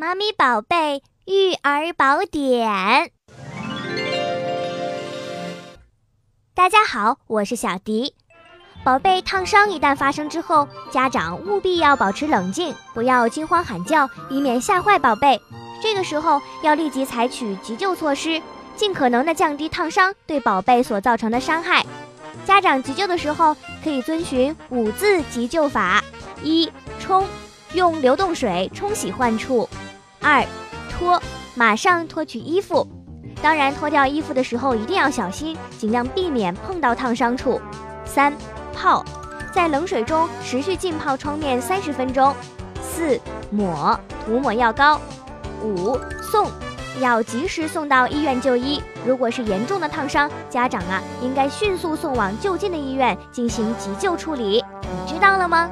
[0.00, 3.10] 妈咪宝贝育儿宝典，
[6.54, 8.14] 大家好，我是小迪。
[8.82, 15.38] 宝贝烫伤一旦发生之后，家长务必要保持冷静，不要惊慌喊叫，以免吓坏宝贝。
[15.82, 18.40] 这个时候要立即采取急救措施，
[18.74, 21.84] 尽可能的降低烫伤对宝贝所造成的伤害。
[22.46, 23.54] 家长急救的时候
[23.84, 26.02] 可以遵循五字急救法：
[26.42, 27.28] 一冲，
[27.74, 29.68] 用流动水冲洗患处。
[30.20, 30.44] 二，
[30.90, 31.20] 脱，
[31.54, 32.86] 马上脱去衣服，
[33.42, 37.60] 当然脱掉衣服的时候一定要小心，尽量避免碰到烫伤处。
[38.04, 38.32] 三，
[38.74, 39.04] 泡，
[39.52, 42.34] 在冷水中持续浸泡创面三十分钟。
[42.82, 43.18] 四，
[43.50, 45.00] 抹，涂抹药膏。
[45.62, 46.46] 五，送，
[47.00, 48.82] 要及时送到医院就医。
[49.06, 54.62] 如果是严重的烫伤，家长啊应该迅速送往就近的医院进行急救处理。
[54.82, 55.70] 你知道了吗？